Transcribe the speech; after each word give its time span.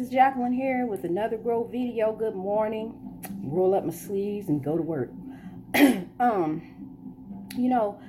This 0.00 0.06
is 0.06 0.14
Jacqueline 0.14 0.54
here 0.54 0.86
with 0.86 1.04
another 1.04 1.36
Grow 1.36 1.62
video. 1.62 2.14
Good 2.14 2.34
morning. 2.34 2.94
Roll 3.44 3.74
up 3.74 3.84
my 3.84 3.92
sleeves 3.92 4.48
and 4.48 4.64
go 4.64 4.74
to 4.74 4.82
work. 4.82 5.10
um, 6.18 6.62
you 7.54 7.68
know, 7.68 8.00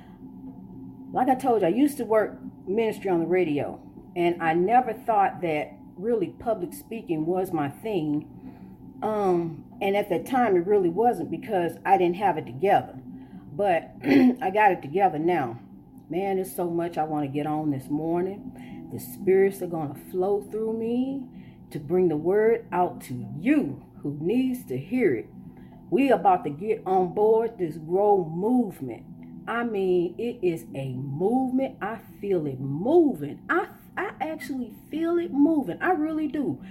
like 1.11 1.27
I 1.27 1.35
told 1.35 1.63
you, 1.63 1.67
I 1.67 1.71
used 1.71 1.97
to 1.97 2.05
work 2.05 2.39
ministry 2.65 3.09
on 3.09 3.19
the 3.19 3.25
radio, 3.25 3.77
and 4.15 4.41
I 4.41 4.53
never 4.53 4.93
thought 4.93 5.41
that 5.41 5.73
really 5.97 6.27
public 6.27 6.73
speaking 6.73 7.25
was 7.25 7.51
my 7.51 7.67
thing. 7.67 8.25
Um, 9.03 9.65
and 9.81 9.97
at 9.97 10.07
that 10.11 10.25
time, 10.25 10.55
it 10.55 10.65
really 10.65 10.87
wasn't 10.87 11.29
because 11.29 11.73
I 11.85 11.97
didn't 11.97 12.15
have 12.15 12.37
it 12.37 12.45
together. 12.45 13.01
But 13.51 13.95
I 14.05 14.49
got 14.49 14.71
it 14.71 14.81
together 14.81 15.19
now. 15.19 15.59
Man, 16.09 16.37
there's 16.37 16.55
so 16.55 16.69
much 16.69 16.97
I 16.97 17.03
want 17.03 17.25
to 17.25 17.29
get 17.29 17.47
on 17.47 17.69
this 17.69 17.89
morning. 17.89 18.87
The 18.93 18.99
spirits 18.99 19.61
are 19.61 19.67
going 19.67 19.93
to 19.93 19.99
flow 20.09 20.41
through 20.49 20.79
me 20.79 21.27
to 21.71 21.79
bring 21.79 22.07
the 22.07 22.17
word 22.17 22.65
out 22.71 23.01
to 23.01 23.25
you 23.39 23.83
who 24.01 24.17
needs 24.19 24.65
to 24.65 24.77
hear 24.77 25.15
it. 25.15 25.27
We 25.89 26.09
about 26.09 26.43
to 26.45 26.49
get 26.49 26.83
on 26.85 27.13
board 27.13 27.57
this 27.57 27.77
grow 27.77 28.23
movement. 28.25 29.05
I 29.47 29.63
mean, 29.63 30.15
it 30.17 30.39
is 30.45 30.65
a 30.75 30.93
movement. 30.93 31.77
I 31.81 31.99
feel 32.19 32.45
it 32.47 32.59
moving. 32.59 33.41
I 33.49 33.67
I 33.97 34.11
actually 34.21 34.73
feel 34.89 35.17
it 35.17 35.33
moving. 35.33 35.81
I 35.81 35.91
really 35.91 36.27
do. 36.27 36.61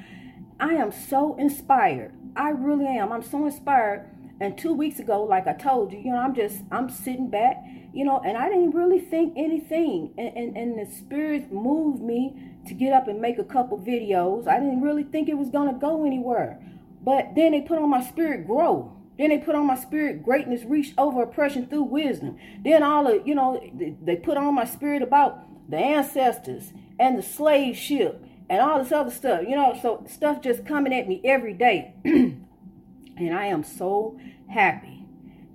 I 0.58 0.74
am 0.74 0.90
so 0.90 1.36
inspired. 1.36 2.14
I 2.34 2.50
really 2.50 2.86
am. 2.86 3.12
I'm 3.12 3.22
so 3.22 3.44
inspired. 3.44 4.08
And 4.40 4.56
two 4.56 4.72
weeks 4.72 4.98
ago, 4.98 5.22
like 5.22 5.46
I 5.46 5.52
told 5.52 5.92
you, 5.92 5.98
you 5.98 6.12
know, 6.12 6.18
I'm 6.18 6.34
just 6.34 6.62
I'm 6.70 6.88
sitting 6.88 7.28
back 7.28 7.62
you 7.92 8.04
know, 8.04 8.20
and 8.24 8.36
I 8.36 8.48
didn't 8.48 8.70
really 8.70 9.00
think 9.00 9.34
anything. 9.36 10.14
And, 10.16 10.36
and, 10.36 10.56
and 10.56 10.78
the 10.78 10.92
spirit 10.92 11.52
moved 11.52 12.02
me 12.02 12.49
to 12.66 12.74
get 12.74 12.92
up 12.92 13.08
and 13.08 13.20
make 13.20 13.38
a 13.38 13.44
couple 13.44 13.78
videos. 13.78 14.46
I 14.46 14.58
didn't 14.58 14.82
really 14.82 15.04
think 15.04 15.28
it 15.28 15.38
was 15.38 15.50
going 15.50 15.72
to 15.72 15.78
go 15.78 16.04
anywhere. 16.04 16.60
But 17.02 17.34
then 17.34 17.52
they 17.52 17.62
put 17.62 17.78
on 17.78 17.90
my 17.90 18.02
spirit 18.02 18.46
grow. 18.46 18.96
Then 19.18 19.30
they 19.30 19.38
put 19.38 19.54
on 19.54 19.66
my 19.66 19.76
spirit 19.76 20.24
greatness 20.24 20.64
reach 20.64 20.94
over 20.96 21.22
oppression 21.22 21.66
through 21.66 21.84
wisdom. 21.84 22.38
Then 22.62 22.82
all 22.82 23.06
of, 23.06 23.26
you 23.26 23.34
know, 23.34 23.62
they 23.74 24.16
put 24.16 24.36
on 24.36 24.54
my 24.54 24.64
spirit 24.64 25.02
about 25.02 25.70
the 25.70 25.76
ancestors 25.76 26.72
and 26.98 27.18
the 27.18 27.22
slave 27.22 27.76
ship 27.76 28.24
and 28.48 28.60
all 28.60 28.82
this 28.82 28.92
other 28.92 29.10
stuff. 29.10 29.42
You 29.46 29.56
know, 29.56 29.78
so 29.80 30.04
stuff 30.08 30.42
just 30.42 30.66
coming 30.66 30.94
at 30.94 31.08
me 31.08 31.20
every 31.24 31.54
day. 31.54 31.94
and 32.04 33.34
I 33.34 33.46
am 33.46 33.62
so 33.62 34.18
happy 34.48 35.06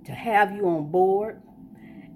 to 0.04 0.12
have 0.12 0.52
you 0.52 0.68
on 0.68 0.90
board. 0.90 1.42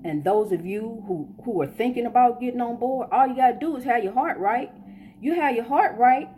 And 0.02 0.24
those 0.24 0.50
of 0.52 0.64
you 0.64 1.04
who, 1.06 1.34
who 1.44 1.60
are 1.60 1.66
thinking 1.66 2.06
about 2.06 2.40
getting 2.40 2.60
on 2.60 2.78
board, 2.78 3.08
all 3.12 3.26
you 3.26 3.36
got 3.36 3.52
to 3.52 3.58
do 3.58 3.76
is 3.76 3.84
have 3.84 4.02
your 4.02 4.14
heart 4.14 4.38
right. 4.38 4.72
You 5.20 5.34
have 5.34 5.54
your 5.54 5.64
heart 5.64 5.96
right 5.98 6.28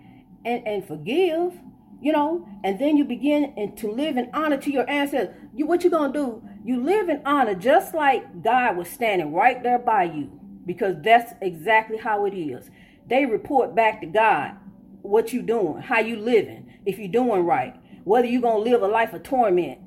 and, 0.44 0.66
and 0.66 0.86
forgive, 0.86 1.58
you 2.00 2.12
know, 2.12 2.46
and 2.64 2.78
then 2.78 2.96
you 2.96 3.04
begin 3.04 3.54
and 3.56 3.76
to 3.78 3.90
live 3.90 4.16
in 4.16 4.30
honor 4.34 4.56
to 4.58 4.72
your 4.72 4.88
ancestors. 4.90 5.34
You, 5.54 5.66
what 5.66 5.84
you 5.84 5.90
to 5.90 6.10
do? 6.12 6.42
You 6.64 6.82
live 6.82 7.08
in 7.08 7.22
honor 7.24 7.54
just 7.54 7.94
like 7.94 8.42
God 8.42 8.76
was 8.76 8.88
standing 8.88 9.32
right 9.32 9.62
there 9.62 9.78
by 9.78 10.04
you 10.04 10.30
because 10.66 10.96
that's 11.02 11.32
exactly 11.40 11.98
how 11.98 12.24
it 12.26 12.34
is. 12.34 12.70
They 13.06 13.26
report 13.26 13.74
back 13.74 14.00
to 14.00 14.06
God 14.06 14.56
what 15.02 15.32
you 15.32 15.42
doing, 15.42 15.82
how 15.82 16.00
you 16.00 16.16
living, 16.16 16.72
if 16.86 16.98
you're 16.98 17.08
doing 17.08 17.44
right, 17.44 17.76
whether 18.04 18.26
you're 18.26 18.42
going 18.42 18.64
to 18.64 18.70
live 18.70 18.82
a 18.82 18.88
life 18.88 19.12
of 19.12 19.22
torment 19.22 19.78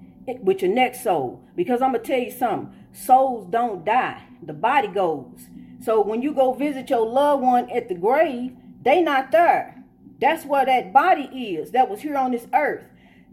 with 0.41 0.61
your 0.61 0.71
next 0.71 1.03
soul. 1.03 1.41
Because 1.55 1.81
I'm 1.81 1.93
to 1.93 1.99
tell 1.99 2.19
you 2.19 2.31
something 2.31 2.73
souls 2.91 3.47
don't 3.49 3.85
die, 3.85 4.23
the 4.41 4.53
body 4.53 4.87
goes. 4.87 5.47
So 5.81 6.01
when 6.01 6.21
you 6.21 6.33
go 6.33 6.53
visit 6.53 6.89
your 6.89 7.05
loved 7.07 7.43
one 7.43 7.69
at 7.69 7.89
the 7.89 7.95
grave, 7.95 8.55
they 8.85 9.01
not 9.01 9.31
there. 9.31 9.83
That's 10.21 10.45
where 10.45 10.65
that 10.65 10.93
body 10.93 11.23
is 11.55 11.71
that 11.71 11.89
was 11.89 11.99
here 11.99 12.15
on 12.15 12.31
this 12.31 12.47
earth. 12.53 12.85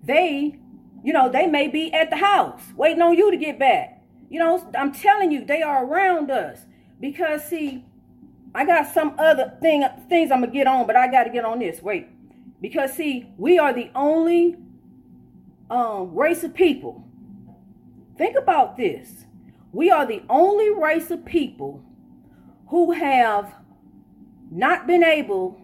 They, 0.02 0.58
you 1.04 1.12
know, 1.12 1.28
they 1.30 1.46
may 1.46 1.68
be 1.68 1.92
at 1.92 2.10
the 2.10 2.16
house 2.16 2.62
waiting 2.74 3.02
on 3.02 3.16
you 3.16 3.30
to 3.30 3.36
get 3.36 3.58
back. 3.58 4.02
You 4.28 4.40
know, 4.40 4.68
I'm 4.76 4.92
telling 4.92 5.30
you, 5.30 5.44
they 5.44 5.62
are 5.62 5.84
around 5.84 6.30
us. 6.30 6.64
Because 6.98 7.44
see, 7.44 7.84
I 8.54 8.64
got 8.64 8.92
some 8.92 9.14
other 9.18 9.56
thing 9.60 9.86
things 10.08 10.30
I'm 10.30 10.40
gonna 10.40 10.52
get 10.52 10.66
on, 10.66 10.86
but 10.86 10.96
I 10.96 11.08
gotta 11.08 11.30
get 11.30 11.44
on 11.44 11.60
this. 11.60 11.82
Wait. 11.82 12.08
Because 12.60 12.94
see, 12.94 13.28
we 13.36 13.58
are 13.58 13.72
the 13.72 13.90
only 13.94 14.56
um, 15.70 16.14
race 16.14 16.44
of 16.44 16.54
people. 16.54 17.04
Think 18.16 18.36
about 18.36 18.76
this. 18.76 19.26
We 19.72 19.90
are 19.90 20.06
the 20.06 20.22
only 20.28 20.70
race 20.70 21.10
of 21.10 21.24
people 21.24 21.82
who 22.68 22.92
have 22.92 23.54
not 24.52 24.86
been 24.86 25.02
able 25.02 25.60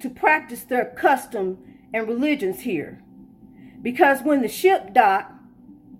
to 0.00 0.08
practice 0.08 0.62
their 0.62 0.84
custom 0.84 1.58
and 1.92 2.06
religions 2.06 2.60
here. 2.60 3.02
Because 3.82 4.22
when 4.22 4.42
the 4.42 4.48
ship 4.48 4.92
docked, 4.92 5.32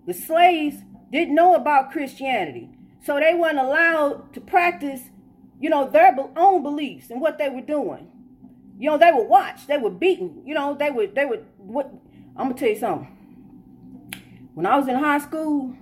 the 0.07 0.15
slaves 0.15 0.77
didn't 1.11 1.35
know 1.35 1.55
about 1.55 1.91
Christianity. 1.91 2.71
So 3.05 3.19
they 3.19 3.35
weren't 3.35 3.59
allowed 3.59 4.33
to 4.35 4.41
practice, 4.41 5.03
you 5.61 5.71
know, 5.71 5.89
their 5.89 6.17
own 6.37 6.63
beliefs 6.63 7.11
and 7.11 7.21
what 7.21 7.39
they 7.39 7.49
were 7.49 7.63
doing. 7.63 8.11
You 8.79 8.91
know, 8.91 8.99
they 8.99 9.11
were 9.11 9.25
watched, 9.25 9.67
they 9.67 9.79
were 9.79 9.91
beaten, 9.91 10.43
you 10.47 10.55
know, 10.55 10.77
they 10.79 10.91
would, 10.91 11.15
they 11.17 11.25
would, 11.25 11.45
what, 11.57 11.93
I'm 12.37 12.49
gonna 12.49 12.55
tell 12.55 12.69
you 12.69 12.79
something. 12.79 13.15
When 14.55 14.67
I 14.67 14.77
was 14.77 14.87
in 14.87 14.95
high 14.95 15.19
school, 15.19 15.75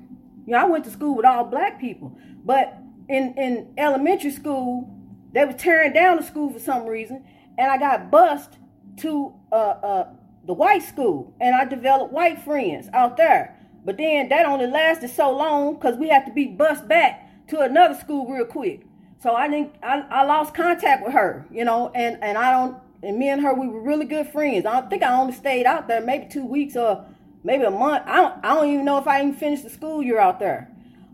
you 0.46 0.52
know, 0.52 0.58
I 0.58 0.64
went 0.64 0.84
to 0.84 0.90
school 0.90 1.14
with 1.14 1.26
all 1.26 1.44
black 1.44 1.78
people, 1.78 2.16
but 2.44 2.78
in 3.08 3.34
in 3.36 3.72
elementary 3.76 4.30
school, 4.30 4.95
they 5.32 5.44
were 5.44 5.52
tearing 5.52 5.92
down 5.92 6.16
the 6.16 6.22
school 6.22 6.52
for 6.52 6.58
some 6.58 6.86
reason, 6.86 7.24
and 7.58 7.70
I 7.70 7.78
got 7.78 8.10
bused 8.10 8.56
to 8.98 9.34
uh 9.52 9.54
uh 9.54 10.08
the 10.46 10.52
white 10.52 10.82
school, 10.82 11.34
and 11.40 11.54
I 11.54 11.64
developed 11.64 12.12
white 12.12 12.42
friends 12.42 12.88
out 12.92 13.16
there. 13.16 13.58
But 13.84 13.98
then 13.98 14.28
that 14.30 14.46
only 14.46 14.66
lasted 14.66 15.10
so 15.10 15.30
long 15.36 15.74
because 15.74 15.96
we 15.96 16.08
had 16.08 16.26
to 16.26 16.32
be 16.32 16.46
bused 16.46 16.88
back 16.88 17.46
to 17.48 17.60
another 17.60 17.94
school 17.94 18.26
real 18.26 18.44
quick. 18.44 18.82
So 19.22 19.34
I 19.34 19.48
didn't 19.48 19.74
I, 19.82 20.00
I 20.10 20.24
lost 20.24 20.54
contact 20.54 21.04
with 21.04 21.12
her, 21.12 21.46
you 21.50 21.64
know, 21.64 21.90
and 21.94 22.18
and 22.22 22.36
I 22.36 22.50
don't 22.50 22.78
and 23.02 23.18
me 23.18 23.28
and 23.28 23.42
her 23.42 23.54
we 23.54 23.68
were 23.68 23.80
really 23.80 24.06
good 24.06 24.28
friends. 24.28 24.66
I 24.66 24.80
think 24.82 25.02
I 25.02 25.18
only 25.18 25.32
stayed 25.32 25.66
out 25.66 25.88
there 25.88 26.00
maybe 26.00 26.26
two 26.28 26.44
weeks 26.44 26.76
or 26.76 27.04
maybe 27.44 27.64
a 27.64 27.70
month. 27.70 28.02
I 28.06 28.16
don't, 28.16 28.44
I 28.44 28.54
don't 28.54 28.68
even 28.68 28.84
know 28.84 28.98
if 28.98 29.06
I 29.06 29.20
even 29.20 29.34
finished 29.34 29.62
the 29.62 29.70
school 29.70 30.02
year 30.02 30.18
out 30.18 30.40
there. 30.40 30.70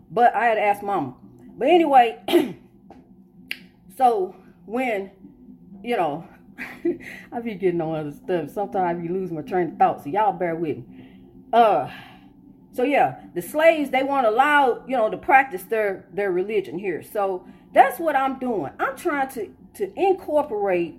But 0.09 0.35
I 0.35 0.45
had 0.45 0.55
to 0.55 0.61
ask 0.61 0.83
mama. 0.83 1.15
But 1.57 1.67
anyway, 1.67 2.19
so 3.97 4.35
when, 4.65 5.11
you 5.83 5.97
know, 5.97 6.27
I 7.31 7.39
be 7.41 7.55
getting 7.55 7.81
on 7.81 7.95
other 7.95 8.11
stuff. 8.11 8.49
Sometimes 8.51 8.97
I 8.97 9.01
be 9.01 9.07
losing 9.07 9.35
my 9.35 9.41
train 9.41 9.71
of 9.71 9.77
thought. 9.77 10.03
So 10.03 10.09
y'all 10.09 10.33
bear 10.33 10.55
with 10.55 10.77
me. 10.77 10.85
Uh 11.51 11.89
so 12.71 12.83
yeah, 12.83 13.21
the 13.35 13.41
slaves 13.41 13.91
they 13.91 14.03
weren't 14.03 14.25
allowed, 14.25 14.89
you 14.89 14.97
know, 14.97 15.09
to 15.09 15.17
practice 15.17 15.63
their 15.63 16.05
their 16.11 16.31
religion 16.31 16.79
here. 16.79 17.03
So 17.03 17.45
that's 17.73 17.99
what 17.99 18.15
I'm 18.15 18.39
doing. 18.39 18.71
I'm 18.79 18.95
trying 18.95 19.29
to 19.29 19.53
to 19.75 19.99
incorporate. 19.99 20.95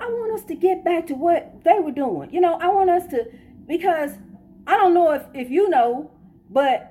I 0.00 0.06
want 0.06 0.32
us 0.38 0.44
to 0.46 0.54
get 0.54 0.84
back 0.84 1.06
to 1.08 1.14
what 1.14 1.64
they 1.64 1.80
were 1.80 1.92
doing. 1.92 2.32
You 2.32 2.40
know, 2.40 2.58
I 2.60 2.68
want 2.68 2.90
us 2.90 3.06
to 3.08 3.26
because 3.66 4.12
I 4.66 4.76
don't 4.76 4.94
know 4.94 5.12
if, 5.12 5.24
if 5.34 5.50
you 5.50 5.68
know, 5.70 6.10
but 6.50 6.87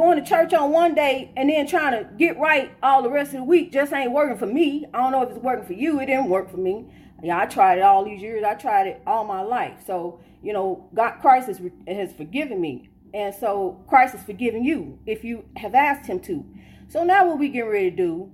going 0.00 0.22
to 0.22 0.28
church 0.28 0.54
on 0.54 0.70
one 0.70 0.94
day 0.94 1.30
and 1.36 1.50
then 1.50 1.66
trying 1.66 1.92
to 1.92 2.08
get 2.16 2.38
right 2.38 2.72
all 2.82 3.02
the 3.02 3.10
rest 3.10 3.32
of 3.32 3.38
the 3.38 3.44
week 3.44 3.70
just 3.70 3.92
ain't 3.92 4.12
working 4.12 4.38
for 4.38 4.46
me. 4.46 4.86
I 4.94 4.98
don't 4.98 5.12
know 5.12 5.22
if 5.22 5.30
it's 5.30 5.38
working 5.38 5.66
for 5.66 5.74
you. 5.74 6.00
It 6.00 6.06
didn't 6.06 6.28
work 6.28 6.50
for 6.50 6.56
me. 6.56 6.86
Yeah, 7.22 7.38
I 7.38 7.46
tried 7.46 7.78
it 7.78 7.82
all 7.82 8.04
these 8.04 8.22
years. 8.22 8.42
I 8.42 8.54
tried 8.54 8.86
it 8.86 9.02
all 9.06 9.24
my 9.24 9.42
life. 9.42 9.84
So, 9.86 10.20
you 10.42 10.52
know, 10.52 10.88
God, 10.94 11.16
Christ 11.20 11.48
has, 11.48 11.60
has 11.86 12.12
forgiven 12.14 12.60
me. 12.60 12.88
And 13.12 13.34
so 13.34 13.84
Christ 13.88 14.14
has 14.14 14.24
forgiven 14.24 14.64
you 14.64 14.98
if 15.04 15.22
you 15.22 15.44
have 15.56 15.74
asked 15.74 16.06
him 16.06 16.20
to. 16.20 16.44
So 16.88 17.04
now 17.04 17.28
what 17.28 17.38
we 17.38 17.48
getting 17.48 17.70
ready 17.70 17.90
to 17.90 17.96
do, 17.96 18.32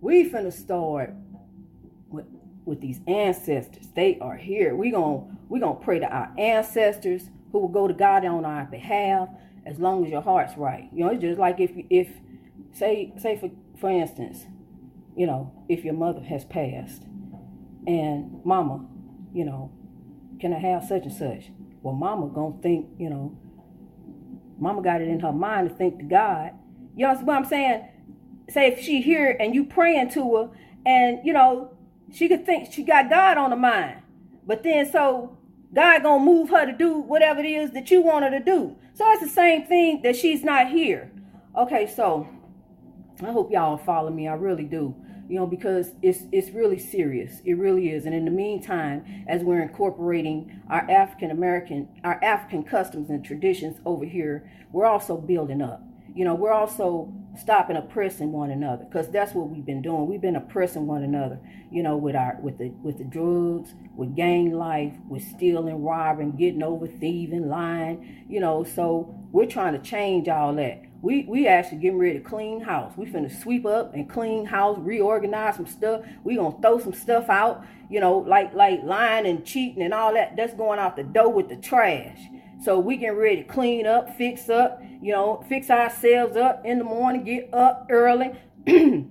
we 0.00 0.30
finna 0.30 0.52
start 0.52 1.12
with, 2.08 2.26
with 2.64 2.80
these 2.80 3.00
ancestors. 3.08 3.88
They 3.94 4.18
are 4.20 4.36
here. 4.36 4.76
We 4.76 4.90
gonna 4.90 5.24
we 5.48 5.58
gonna 5.58 5.80
pray 5.80 5.98
to 5.98 6.06
our 6.06 6.32
ancestors 6.38 7.30
who 7.50 7.58
will 7.58 7.68
go 7.68 7.88
to 7.88 7.94
God 7.94 8.24
on 8.24 8.44
our 8.44 8.64
behalf 8.64 9.28
as 9.66 9.78
long 9.78 10.04
as 10.04 10.10
your 10.10 10.22
heart's 10.22 10.56
right. 10.56 10.88
You 10.92 11.04
know, 11.04 11.10
it's 11.10 11.20
just 11.20 11.38
like 11.38 11.60
if 11.60 11.70
if 11.90 12.08
say 12.72 13.12
say 13.18 13.36
for 13.36 13.50
for 13.80 13.90
instance, 13.90 14.46
you 15.16 15.26
know, 15.26 15.52
if 15.68 15.84
your 15.84 15.94
mother 15.94 16.20
has 16.20 16.44
passed 16.44 17.02
and 17.86 18.40
mama, 18.44 18.86
you 19.32 19.44
know, 19.44 19.72
can 20.40 20.52
I 20.52 20.58
have 20.58 20.84
such 20.84 21.04
and 21.04 21.12
such? 21.12 21.50
Well, 21.82 21.94
mama 21.94 22.28
gonna 22.28 22.60
think, 22.62 22.86
you 22.98 23.10
know, 23.10 23.38
mama 24.58 24.82
got 24.82 25.00
it 25.00 25.08
in 25.08 25.20
her 25.20 25.32
mind 25.32 25.70
to 25.70 25.74
think 25.74 25.98
to 25.98 26.04
God. 26.04 26.52
You 26.96 27.06
know 27.06 27.14
what 27.14 27.36
I'm 27.36 27.44
saying? 27.44 27.88
Say 28.50 28.68
if 28.68 28.80
she 28.80 29.02
here 29.02 29.36
and 29.38 29.54
you 29.54 29.64
praying 29.64 30.10
to 30.10 30.36
her 30.36 30.50
and 30.86 31.20
you 31.24 31.32
know, 31.32 31.76
she 32.12 32.28
could 32.28 32.46
think 32.46 32.72
she 32.72 32.82
got 32.82 33.10
God 33.10 33.38
on 33.38 33.50
the 33.50 33.56
mind. 33.56 34.02
But 34.46 34.62
then 34.62 34.90
so 34.90 35.36
God 35.74 36.02
gonna 36.02 36.24
move 36.24 36.50
her 36.50 36.66
to 36.66 36.72
do 36.72 36.98
whatever 36.98 37.40
it 37.40 37.46
is 37.46 37.72
that 37.72 37.90
you 37.90 38.02
want 38.02 38.24
her 38.24 38.30
to 38.30 38.40
do. 38.44 38.76
So 38.94 39.10
it's 39.12 39.22
the 39.22 39.28
same 39.28 39.64
thing 39.66 40.02
that 40.02 40.16
she's 40.16 40.44
not 40.44 40.68
here. 40.70 41.10
Okay, 41.56 41.86
so 41.86 42.28
I 43.22 43.32
hope 43.32 43.50
y'all 43.52 43.78
follow 43.78 44.10
me. 44.10 44.28
I 44.28 44.34
really 44.34 44.64
do. 44.64 44.94
you 45.28 45.36
know, 45.38 45.46
because 45.46 45.92
it's 46.02 46.22
it's 46.32 46.50
really 46.50 46.78
serious. 46.78 47.40
It 47.44 47.54
really 47.54 47.90
is. 47.90 48.06
And 48.06 48.14
in 48.14 48.24
the 48.24 48.30
meantime, 48.30 49.24
as 49.28 49.42
we're 49.42 49.62
incorporating 49.62 50.60
our 50.70 50.90
African 50.90 51.30
American, 51.30 51.88
our 52.04 52.22
African 52.24 52.64
customs 52.64 53.10
and 53.10 53.24
traditions 53.24 53.78
over 53.84 54.04
here, 54.06 54.50
we're 54.72 54.86
also 54.86 55.16
building 55.18 55.62
up. 55.62 55.82
You 56.14 56.24
know, 56.24 56.34
we're 56.34 56.52
also 56.52 57.12
stopping 57.38 57.76
oppressing 57.76 58.32
one 58.32 58.50
another 58.50 58.84
because 58.84 59.10
that's 59.10 59.32
what 59.32 59.48
we've 59.48 59.64
been 59.64 59.82
doing. 59.82 60.06
We've 60.06 60.20
been 60.20 60.36
oppressing 60.36 60.86
one 60.86 61.02
another. 61.02 61.38
You 61.70 61.82
know, 61.82 61.96
with 61.96 62.16
our 62.16 62.38
with 62.40 62.58
the 62.58 62.70
with 62.82 62.98
the 62.98 63.04
drugs, 63.04 63.74
with 63.94 64.16
gang 64.16 64.52
life, 64.52 64.94
with 65.08 65.22
stealing, 65.22 65.82
robbing, 65.82 66.36
getting 66.36 66.62
over, 66.62 66.86
thieving, 66.86 67.48
lying. 67.48 68.24
You 68.28 68.40
know, 68.40 68.64
so 68.64 69.14
we're 69.32 69.46
trying 69.46 69.74
to 69.74 69.78
change 69.78 70.28
all 70.28 70.54
that. 70.54 70.82
We 71.00 71.26
we 71.28 71.46
actually 71.46 71.78
getting 71.78 71.98
ready 71.98 72.18
to 72.18 72.24
clean 72.24 72.60
house. 72.60 72.94
We 72.96 73.06
finna 73.06 73.30
sweep 73.42 73.66
up 73.66 73.94
and 73.94 74.10
clean 74.10 74.46
house, 74.46 74.78
reorganize 74.78 75.56
some 75.56 75.66
stuff. 75.66 76.02
We 76.24 76.36
gonna 76.36 76.60
throw 76.60 76.80
some 76.80 76.94
stuff 76.94 77.28
out, 77.28 77.64
you 77.88 78.00
know, 78.00 78.18
like 78.18 78.52
like 78.54 78.82
lying 78.82 79.26
and 79.26 79.44
cheating 79.44 79.82
and 79.82 79.94
all 79.94 80.14
that. 80.14 80.36
That's 80.36 80.54
going 80.54 80.80
out 80.80 80.96
the 80.96 81.04
door 81.04 81.32
with 81.32 81.48
the 81.48 81.56
trash. 81.56 82.18
So 82.62 82.78
we 82.78 82.96
getting 82.96 83.16
ready 83.16 83.36
to 83.36 83.44
clean 83.44 83.86
up, 83.86 84.16
fix 84.16 84.48
up, 84.48 84.82
you 85.00 85.12
know, 85.12 85.44
fix 85.48 85.70
ourselves 85.70 86.36
up 86.36 86.64
in 86.64 86.78
the 86.78 86.84
morning, 86.84 87.24
get 87.24 87.50
up 87.52 87.86
early, 87.88 88.32
get 88.66 89.10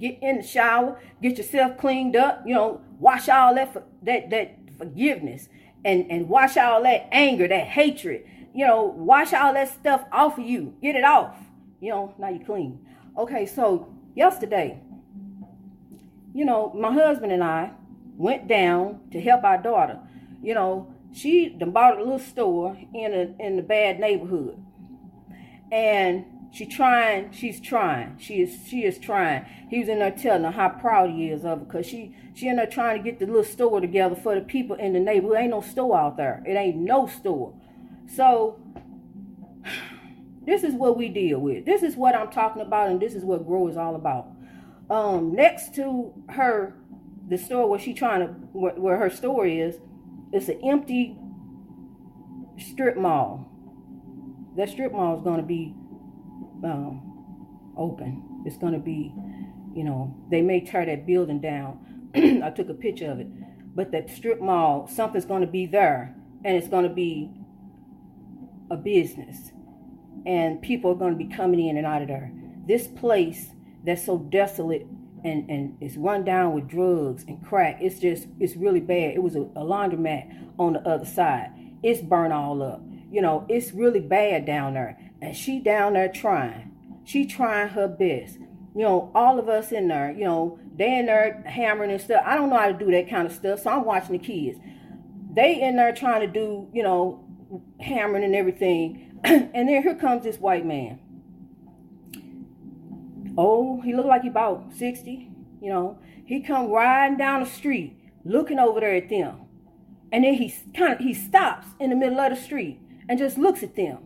in 0.00 0.36
the 0.38 0.42
shower, 0.42 1.00
get 1.22 1.38
yourself 1.38 1.78
cleaned 1.78 2.16
up, 2.16 2.42
you 2.44 2.54
know, 2.54 2.80
wash 2.98 3.28
all 3.28 3.54
that 3.54 3.72
for, 3.72 3.84
that 4.02 4.30
that 4.30 4.58
forgiveness 4.78 5.48
and 5.84 6.10
and 6.10 6.28
wash 6.28 6.56
all 6.56 6.82
that 6.82 7.08
anger, 7.12 7.46
that 7.46 7.68
hatred 7.68 8.24
you 8.56 8.66
know, 8.66 8.84
wash 8.84 9.34
all 9.34 9.52
that 9.52 9.68
stuff 9.68 10.06
off 10.10 10.38
of 10.38 10.46
you. 10.46 10.74
Get 10.80 10.96
it 10.96 11.04
off. 11.04 11.36
You 11.78 11.90
know, 11.90 12.14
now 12.18 12.30
you 12.30 12.40
clean. 12.40 12.80
Okay, 13.18 13.44
so 13.44 13.94
yesterday, 14.14 14.80
you 16.32 16.46
know, 16.46 16.72
my 16.74 16.90
husband 16.90 17.32
and 17.32 17.44
I 17.44 17.72
went 18.16 18.48
down 18.48 19.00
to 19.12 19.20
help 19.20 19.44
our 19.44 19.58
daughter. 19.58 19.98
You 20.42 20.54
know, 20.54 20.94
she 21.16 21.48
done 21.48 21.70
bought 21.70 21.96
a 21.96 22.02
little 22.02 22.18
store 22.18 22.76
in 22.92 23.14
a 23.14 23.42
in 23.42 23.56
the 23.56 23.62
bad 23.62 23.98
neighborhood. 23.98 24.62
And 25.72 26.26
she 26.52 26.66
trying, 26.66 27.32
she's 27.32 27.58
trying. 27.58 28.18
She 28.18 28.42
is 28.42 28.58
she 28.68 28.84
is 28.84 28.98
trying. 28.98 29.46
He 29.70 29.78
was 29.78 29.88
in 29.88 29.98
there 29.98 30.10
telling 30.10 30.44
her 30.44 30.50
how 30.50 30.68
proud 30.68 31.10
he 31.10 31.28
is 31.30 31.44
of 31.44 31.58
her 31.58 31.64
because 31.64 31.86
she 31.86 32.14
she 32.34 32.48
in 32.48 32.56
there 32.56 32.66
trying 32.66 32.98
to 32.98 33.02
get 33.02 33.18
the 33.18 33.26
little 33.26 33.44
store 33.44 33.80
together 33.80 34.14
for 34.14 34.34
the 34.34 34.42
people 34.42 34.76
in 34.76 34.92
the 34.92 35.00
neighborhood. 35.00 35.38
Ain't 35.38 35.50
no 35.50 35.62
store 35.62 35.98
out 35.98 36.18
there. 36.18 36.42
It 36.46 36.52
ain't 36.52 36.76
no 36.76 37.06
store. 37.06 37.54
So 38.14 38.60
this 40.46 40.62
is 40.64 40.74
what 40.74 40.98
we 40.98 41.08
deal 41.08 41.38
with. 41.38 41.64
This 41.64 41.82
is 41.82 41.96
what 41.96 42.14
I'm 42.14 42.30
talking 42.30 42.60
about, 42.60 42.90
and 42.90 43.00
this 43.00 43.14
is 43.14 43.24
what 43.24 43.46
Grow 43.46 43.68
is 43.68 43.78
all 43.78 43.94
about. 43.94 44.28
Um, 44.90 45.34
next 45.34 45.74
to 45.76 46.12
her, 46.28 46.76
the 47.26 47.38
store 47.38 47.68
where 47.70 47.78
she 47.78 47.94
trying 47.94 48.20
to 48.20 48.26
where, 48.52 48.74
where 48.74 48.98
her 48.98 49.10
store 49.10 49.46
is, 49.46 49.76
it's 50.32 50.48
an 50.48 50.60
empty 50.64 51.16
strip 52.58 52.96
mall. 52.96 53.50
That 54.56 54.68
strip 54.68 54.92
mall 54.92 55.16
is 55.16 55.22
going 55.22 55.40
to 55.40 55.46
be 55.46 55.74
um, 56.64 57.74
open. 57.76 58.42
It's 58.46 58.56
going 58.56 58.72
to 58.72 58.78
be, 58.78 59.12
you 59.74 59.84
know, 59.84 60.16
they 60.30 60.42
may 60.42 60.60
tear 60.60 60.86
that 60.86 61.06
building 61.06 61.40
down. 61.40 61.78
I 62.14 62.50
took 62.50 62.68
a 62.68 62.74
picture 62.74 63.10
of 63.10 63.20
it, 63.20 63.28
but 63.74 63.92
that 63.92 64.08
strip 64.10 64.40
mall, 64.40 64.88
something's 64.88 65.26
going 65.26 65.42
to 65.42 65.46
be 65.46 65.66
there, 65.66 66.14
and 66.44 66.56
it's 66.56 66.68
going 66.68 66.84
to 66.84 66.94
be 66.94 67.30
a 68.70 68.76
business 68.76 69.52
and 70.26 70.60
people 70.60 70.90
are 70.90 70.96
going 70.96 71.12
to 71.12 71.18
be 71.18 71.32
coming 71.32 71.68
in 71.68 71.76
and 71.76 71.86
out 71.86 72.02
of 72.02 72.08
there. 72.08 72.32
This 72.66 72.88
place 72.88 73.50
that's 73.84 74.04
so 74.04 74.18
desolate 74.18 74.86
and, 75.26 75.50
and 75.50 75.76
it's 75.80 75.96
run 75.96 76.24
down 76.24 76.52
with 76.52 76.68
drugs 76.68 77.24
and 77.26 77.44
crack, 77.44 77.78
it's 77.80 77.98
just, 77.98 78.28
it's 78.38 78.56
really 78.56 78.80
bad. 78.80 79.14
It 79.14 79.22
was 79.22 79.34
a, 79.34 79.42
a 79.42 79.64
laundromat 79.64 80.54
on 80.58 80.74
the 80.74 80.88
other 80.88 81.04
side. 81.04 81.50
It's 81.82 82.00
burned 82.00 82.32
all 82.32 82.62
up. 82.62 82.82
You 83.10 83.22
know, 83.22 83.44
it's 83.48 83.72
really 83.72 84.00
bad 84.00 84.46
down 84.46 84.74
there. 84.74 84.98
And 85.20 85.36
she 85.36 85.58
down 85.60 85.94
there 85.94 86.08
trying. 86.08 86.72
She 87.04 87.26
trying 87.26 87.68
her 87.68 87.88
best. 87.88 88.38
You 88.74 88.82
know, 88.82 89.10
all 89.14 89.38
of 89.38 89.48
us 89.48 89.72
in 89.72 89.88
there, 89.88 90.12
you 90.12 90.24
know, 90.24 90.58
they 90.76 90.98
in 90.98 91.06
there 91.06 91.42
hammering 91.46 91.90
and 91.90 92.00
stuff. 92.00 92.22
I 92.24 92.36
don't 92.36 92.50
know 92.50 92.58
how 92.58 92.68
to 92.68 92.78
do 92.78 92.90
that 92.90 93.08
kind 93.08 93.26
of 93.26 93.32
stuff, 93.32 93.62
so 93.62 93.70
I'm 93.70 93.84
watching 93.84 94.12
the 94.12 94.18
kids. 94.18 94.58
They 95.32 95.60
in 95.60 95.76
there 95.76 95.94
trying 95.94 96.20
to 96.20 96.26
do, 96.26 96.68
you 96.72 96.82
know, 96.82 97.24
hammering 97.80 98.24
and 98.24 98.34
everything. 98.34 99.18
and 99.24 99.50
then 99.54 99.82
here 99.82 99.94
comes 99.94 100.24
this 100.24 100.38
white 100.38 100.66
man. 100.66 101.00
Oh, 103.36 103.80
he 103.82 103.94
looked 103.94 104.08
like 104.08 104.22
he 104.22 104.28
about 104.28 104.72
60, 104.74 105.30
you 105.60 105.70
know. 105.70 105.98
He 106.24 106.40
come 106.40 106.70
riding 106.70 107.18
down 107.18 107.42
the 107.42 107.48
street, 107.48 107.96
looking 108.24 108.58
over 108.58 108.80
there 108.80 108.94
at 108.94 109.08
them. 109.08 109.40
And 110.10 110.24
then 110.24 110.34
he 110.34 110.54
kind 110.76 110.94
of 110.94 110.98
he 110.98 111.14
stops 111.14 111.66
in 111.78 111.90
the 111.90 111.96
middle 111.96 112.18
of 112.18 112.34
the 112.34 112.40
street 112.40 112.80
and 113.08 113.18
just 113.18 113.38
looks 113.38 113.62
at 113.62 113.76
them. 113.76 113.98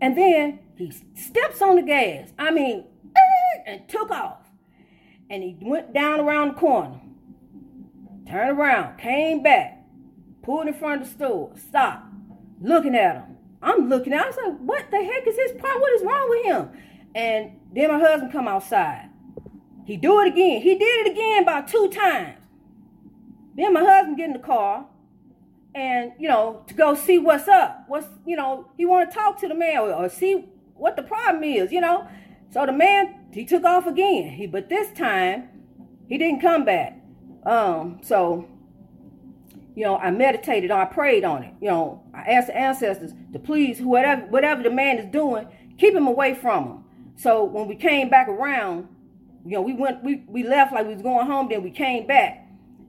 And 0.00 0.16
then 0.16 0.60
he 0.76 0.92
steps 1.14 1.62
on 1.62 1.76
the 1.76 1.82
gas. 1.82 2.30
I 2.38 2.50
mean, 2.50 2.84
and 3.66 3.88
took 3.88 4.10
off. 4.10 4.38
And 5.30 5.42
he 5.42 5.56
went 5.60 5.92
down 5.92 6.20
around 6.20 6.48
the 6.48 6.60
corner. 6.60 7.00
Turned 8.28 8.58
around, 8.58 8.98
came 8.98 9.42
back, 9.42 9.84
pulled 10.42 10.66
in 10.66 10.74
front 10.74 11.02
of 11.02 11.08
the 11.08 11.14
store, 11.14 11.52
stopped 11.56 12.14
looking 12.60 12.94
at 12.94 13.16
him. 13.16 13.36
I'm 13.62 13.88
looking 13.88 14.12
at 14.12 14.20
him. 14.20 14.24
I 14.24 14.28
was 14.28 14.36
like, 14.36 14.58
what 14.58 14.90
the 14.90 15.02
heck 15.02 15.26
is 15.26 15.36
his 15.36 15.52
part? 15.60 15.80
What 15.80 15.92
is 15.92 16.02
wrong 16.02 16.30
with 16.30 16.44
him? 16.44 16.68
And 17.14 17.60
then 17.72 17.90
my 17.90 17.98
husband 17.98 18.32
come 18.32 18.48
outside. 18.48 19.10
He 19.86 19.96
do 19.96 20.20
it 20.20 20.28
again. 20.28 20.62
He 20.62 20.76
did 20.76 21.06
it 21.06 21.12
again 21.12 21.42
about 21.42 21.68
two 21.68 21.88
times. 21.90 22.38
Then 23.56 23.72
my 23.72 23.84
husband 23.84 24.16
get 24.16 24.26
in 24.26 24.32
the 24.32 24.38
car 24.38 24.86
and, 25.74 26.12
you 26.18 26.28
know, 26.28 26.64
to 26.66 26.74
go 26.74 26.94
see 26.94 27.18
what's 27.18 27.46
up. 27.46 27.84
What's, 27.86 28.08
you 28.26 28.36
know, 28.36 28.70
he 28.76 28.84
want 28.84 29.10
to 29.10 29.16
talk 29.16 29.38
to 29.40 29.48
the 29.48 29.54
man 29.54 29.78
or, 29.78 29.92
or 29.92 30.08
see 30.08 30.46
what 30.74 30.96
the 30.96 31.02
problem 31.02 31.44
is, 31.44 31.70
you 31.70 31.80
know. 31.80 32.08
So 32.50 32.66
the 32.66 32.72
man, 32.72 33.26
he 33.32 33.44
took 33.44 33.64
off 33.64 33.86
again. 33.86 34.30
He, 34.30 34.46
but 34.46 34.68
this 34.68 34.96
time, 34.96 35.48
he 36.08 36.18
didn't 36.18 36.40
come 36.40 36.64
back. 36.64 37.00
Um, 37.44 38.00
so 38.02 38.48
you 39.74 39.84
know, 39.84 39.96
I 39.96 40.10
meditated, 40.10 40.70
I 40.70 40.84
prayed 40.84 41.24
on 41.24 41.42
it. 41.42 41.54
You 41.60 41.68
know, 41.68 42.02
I 42.14 42.22
asked 42.32 42.46
the 42.48 42.56
ancestors 42.56 43.12
to 43.32 43.38
please 43.38 43.80
whatever 43.80 44.22
whatever 44.26 44.62
the 44.62 44.70
man 44.70 44.98
is 44.98 45.06
doing, 45.06 45.48
keep 45.78 45.94
him 45.94 46.06
away 46.06 46.34
from 46.34 46.64
him. 46.64 46.83
So 47.16 47.44
when 47.44 47.68
we 47.68 47.76
came 47.76 48.10
back 48.10 48.28
around, 48.28 48.88
you 49.44 49.52
know, 49.52 49.62
we 49.62 49.74
went 49.74 50.02
we, 50.02 50.24
we 50.26 50.42
left 50.42 50.72
like 50.72 50.86
we 50.86 50.94
was 50.94 51.02
going 51.02 51.26
home, 51.26 51.48
then 51.48 51.62
we 51.62 51.70
came 51.70 52.06
back 52.06 52.46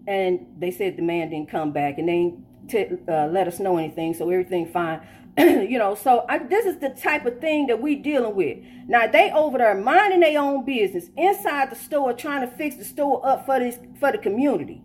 and 0.08 0.46
they 0.58 0.72
said 0.72 0.98
the 0.98 1.02
man 1.02 1.30
didn't 1.30 1.50
come 1.50 1.72
back 1.72 1.98
and 1.98 2.08
they 2.08 2.34
didn't 2.66 3.08
uh, 3.08 3.28
let 3.28 3.48
us 3.48 3.60
know 3.60 3.78
anything, 3.78 4.14
so 4.14 4.30
everything 4.30 4.66
fine. 4.72 5.02
you 5.38 5.78
know, 5.78 5.96
so 5.96 6.26
I, 6.30 6.40
this 6.40 6.66
is 6.66 6.80
the 6.80 6.90
type 6.90 7.26
of 7.26 7.42
thing 7.42 7.68
that 7.68 7.82
we 7.82 7.96
dealing 7.96 8.36
with. 8.36 8.58
Now 8.88 9.08
they 9.08 9.32
over 9.32 9.58
there 9.58 9.76
minding 9.76 10.22
their 10.22 10.40
own 10.40 10.66
business 10.66 11.10
inside 11.18 11.72
the 11.72 11.76
store, 11.76 12.14
trying 12.14 12.50
to 12.50 12.56
fix 12.56 12.76
the 12.78 12.86
store 12.86 13.26
up 13.26 13.46
for 13.46 13.60
this 13.60 13.78
for 14.00 14.12
the 14.12 14.18
community. 14.18 14.82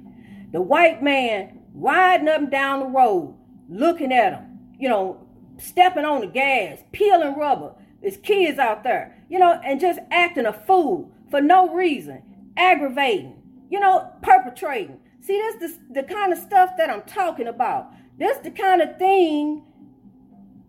The 0.52 0.60
white 0.60 1.02
man 1.02 1.60
riding 1.72 2.28
up 2.28 2.40
and 2.40 2.50
down 2.50 2.80
the 2.80 2.86
road, 2.86 3.36
looking 3.68 4.12
at 4.12 4.32
them, 4.32 4.58
you 4.78 4.88
know, 4.88 5.26
stepping 5.58 6.04
on 6.04 6.22
the 6.22 6.26
gas, 6.26 6.80
peeling 6.92 7.36
rubber. 7.36 7.74
There's 8.02 8.16
kids 8.16 8.58
out 8.58 8.82
there, 8.82 9.24
you 9.28 9.38
know, 9.38 9.60
and 9.64 9.80
just 9.80 10.00
acting 10.10 10.46
a 10.46 10.52
fool 10.52 11.12
for 11.30 11.40
no 11.40 11.72
reason, 11.74 12.22
aggravating, 12.56 13.42
you 13.68 13.78
know, 13.78 14.10
perpetrating. 14.22 14.98
See, 15.20 15.38
this 15.38 15.78
the, 15.90 16.00
the 16.00 16.02
kind 16.02 16.32
of 16.32 16.38
stuff 16.38 16.70
that 16.78 16.90
I'm 16.90 17.02
talking 17.02 17.46
about. 17.46 17.92
This 18.18 18.38
the 18.38 18.50
kind 18.50 18.82
of 18.82 18.98
thing 18.98 19.62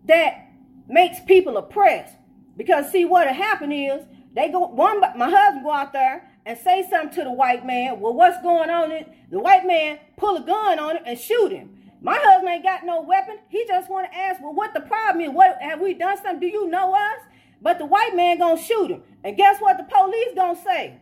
that 0.06 0.48
makes 0.88 1.20
people 1.20 1.56
oppressed. 1.56 2.16
Because 2.56 2.90
see, 2.92 3.04
what'll 3.04 3.32
happen 3.32 3.72
is 3.72 4.02
they 4.34 4.50
go 4.50 4.60
one 4.66 5.00
my 5.00 5.30
husband 5.30 5.64
go 5.64 5.72
out 5.72 5.92
there 5.92 6.30
and 6.44 6.58
say 6.58 6.86
something 6.88 7.14
to 7.16 7.24
the 7.24 7.32
white 7.32 7.64
man. 7.64 8.00
Well, 8.00 8.14
what's 8.14 8.42
going 8.42 8.70
on? 8.70 8.92
It 8.92 9.08
The 9.30 9.38
white 9.38 9.66
man 9.66 9.98
pull 10.16 10.36
a 10.36 10.42
gun 10.42 10.78
on 10.78 10.96
him 10.96 11.02
and 11.06 11.18
shoot 11.18 11.52
him. 11.52 11.78
My 12.02 12.18
husband 12.20 12.48
ain't 12.48 12.64
got 12.64 12.84
no 12.84 13.00
weapon. 13.00 13.38
He 13.48 13.64
just 13.66 13.88
want 13.88 14.10
to 14.10 14.16
ask, 14.16 14.42
well, 14.42 14.52
what 14.52 14.74
the 14.74 14.80
problem 14.80 15.24
is? 15.24 15.30
What 15.30 15.62
have 15.62 15.80
we 15.80 15.94
done 15.94 16.16
something? 16.16 16.40
Do 16.40 16.46
you 16.46 16.68
know 16.68 16.94
us? 16.94 17.20
But 17.60 17.78
the 17.78 17.86
white 17.86 18.16
man 18.16 18.38
gonna 18.38 18.60
shoot 18.60 18.90
him. 18.90 19.02
And 19.22 19.36
guess 19.36 19.60
what 19.60 19.78
the 19.78 19.84
police 19.84 20.34
gonna 20.34 20.60
say? 20.60 21.00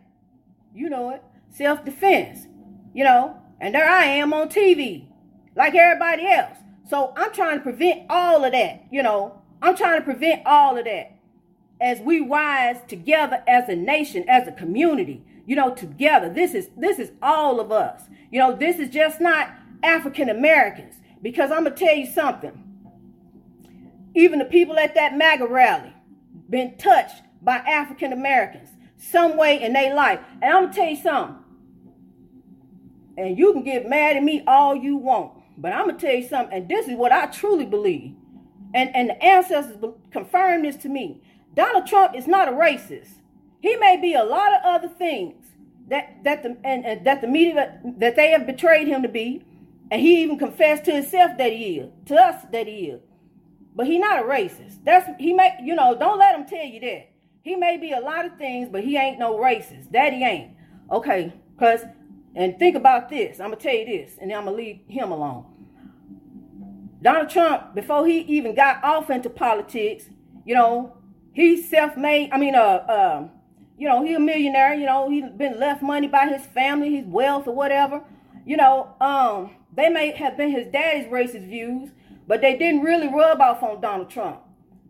You 0.74 0.90
know 0.90 1.10
it. 1.10 1.22
Self-defense. 1.48 2.46
You 2.92 3.04
know, 3.04 3.40
and 3.60 3.74
there 3.74 3.88
I 3.88 4.04
am 4.04 4.32
on 4.34 4.48
TV, 4.48 5.06
like 5.56 5.74
everybody 5.74 6.26
else. 6.26 6.58
So 6.88 7.14
I'm 7.16 7.32
trying 7.32 7.58
to 7.58 7.62
prevent 7.62 8.10
all 8.10 8.44
of 8.44 8.52
that, 8.52 8.84
you 8.90 9.02
know. 9.02 9.40
I'm 9.62 9.76
trying 9.76 10.00
to 10.00 10.04
prevent 10.04 10.44
all 10.44 10.76
of 10.76 10.84
that 10.84 11.12
as 11.80 12.00
we 12.00 12.20
rise 12.20 12.80
together 12.88 13.42
as 13.46 13.68
a 13.68 13.76
nation, 13.76 14.28
as 14.28 14.48
a 14.48 14.52
community 14.52 15.24
you 15.50 15.56
know, 15.56 15.74
together. 15.74 16.28
This 16.28 16.54
is 16.54 16.68
this 16.76 17.00
is 17.00 17.10
all 17.20 17.58
of 17.58 17.72
us. 17.72 18.02
You 18.30 18.38
know, 18.38 18.54
this 18.54 18.78
is 18.78 18.88
just 18.88 19.20
not 19.20 19.50
African 19.82 20.28
Americans. 20.28 20.94
Because 21.22 21.50
I'm 21.50 21.64
gonna 21.64 21.76
tell 21.76 21.94
you 21.94 22.06
something. 22.06 22.64
Even 24.14 24.38
the 24.38 24.44
people 24.44 24.78
at 24.78 24.94
that 24.94 25.16
MAGA 25.16 25.46
rally 25.46 25.94
been 26.48 26.76
touched 26.78 27.22
by 27.42 27.56
African 27.58 28.12
Americans. 28.12 28.70
some 29.02 29.36
way 29.38 29.62
in 29.62 29.72
their 29.72 29.94
life. 29.94 30.20
And 30.42 30.52
I'm 30.52 30.64
gonna 30.64 30.74
tell 30.74 30.90
you 30.90 30.96
something. 30.96 31.36
And 33.16 33.38
you 33.38 33.52
can 33.52 33.62
get 33.62 33.88
mad 33.88 34.16
at 34.16 34.22
me 34.22 34.42
all 34.46 34.74
you 34.74 34.96
want, 34.96 35.32
but 35.56 35.72
I'm 35.72 35.86
gonna 35.86 35.98
tell 35.98 36.14
you 36.14 36.26
something. 36.28 36.56
And 36.56 36.68
this 36.68 36.86
is 36.86 36.96
what 36.96 37.12
I 37.12 37.26
truly 37.26 37.64
believe. 37.64 38.14
And 38.74 38.94
and 38.94 39.08
the 39.08 39.22
ancestors 39.24 39.76
confirmed 40.10 40.64
this 40.64 40.76
to 40.76 40.88
me. 40.88 41.22
Donald 41.54 41.86
Trump 41.86 42.14
is 42.14 42.26
not 42.26 42.48
a 42.48 42.52
racist. 42.52 43.20
He 43.60 43.76
may 43.76 43.96
be 44.00 44.14
a 44.14 44.24
lot 44.24 44.52
of 44.52 44.60
other 44.64 44.88
things 44.88 45.46
that 45.88 46.22
that 46.24 46.42
the 46.42 46.56
and, 46.64 46.84
and 46.84 47.04
that 47.06 47.20
the 47.20 47.26
media 47.26 47.80
that 47.98 48.16
they 48.16 48.30
have 48.30 48.46
betrayed 48.46 48.86
him 48.86 49.02
to 49.02 49.08
be, 49.08 49.42
and 49.90 50.00
he 50.00 50.22
even 50.22 50.38
confessed 50.38 50.84
to 50.84 50.92
himself 50.92 51.36
that 51.38 51.52
he 51.52 51.78
is, 51.78 51.90
to 52.06 52.14
us 52.14 52.44
that 52.52 52.66
he 52.66 52.86
is. 52.86 53.00
But 53.74 53.86
he 53.86 53.98
not 53.98 54.20
a 54.20 54.22
racist. 54.22 54.84
That's 54.84 55.08
he 55.18 55.32
may 55.32 55.58
you 55.62 55.74
know, 55.74 55.96
don't 55.98 56.18
let 56.18 56.34
him 56.34 56.46
tell 56.46 56.64
you 56.64 56.80
that. 56.80 57.10
He 57.42 57.56
may 57.56 57.76
be 57.78 57.92
a 57.92 58.00
lot 58.00 58.26
of 58.26 58.36
things, 58.36 58.68
but 58.70 58.84
he 58.84 58.96
ain't 58.96 59.18
no 59.18 59.38
racist. 59.38 59.90
That 59.92 60.12
he 60.12 60.24
ain't. 60.24 60.52
Okay, 60.90 61.32
cause 61.58 61.84
and 62.34 62.58
think 62.58 62.76
about 62.76 63.08
this. 63.08 63.40
I'm 63.40 63.50
gonna 63.50 63.56
tell 63.56 63.74
you 63.74 63.86
this, 63.86 64.16
and 64.20 64.30
then 64.30 64.38
I'm 64.38 64.44
gonna 64.44 64.56
leave 64.56 64.80
him 64.88 65.10
alone. 65.10 65.46
Donald 67.02 67.30
Trump, 67.30 67.74
before 67.74 68.06
he 68.06 68.18
even 68.20 68.54
got 68.54 68.84
off 68.84 69.08
into 69.08 69.30
politics, 69.30 70.04
you 70.44 70.54
know, 70.54 70.96
he 71.32 71.60
self-made. 71.62 72.30
I 72.32 72.38
mean, 72.38 72.54
uh, 72.54 72.58
uh, 72.58 73.28
you 73.78 73.88
know, 73.88 74.04
he 74.04 74.14
a 74.14 74.20
millionaire. 74.20 74.74
You 74.74 74.86
know, 74.86 75.08
he's 75.08 75.24
been 75.30 75.58
left 75.58 75.82
money 75.82 76.08
by 76.08 76.26
his 76.26 76.44
family, 76.44 76.96
his 76.96 77.06
wealth, 77.06 77.46
or 77.48 77.54
whatever. 77.54 78.02
You 78.44 78.58
know, 78.58 78.94
um, 79.00 79.50
they 79.74 79.88
may 79.88 80.12
have 80.12 80.36
been 80.36 80.50
his 80.50 80.66
daddy's 80.66 81.06
racist 81.06 81.48
views, 81.48 81.90
but 82.26 82.40
they 82.40 82.56
didn't 82.56 82.82
really 82.82 83.08
rub 83.08 83.40
off 83.40 83.62
on 83.62 83.80
Donald 83.80 84.10
Trump. 84.10 84.40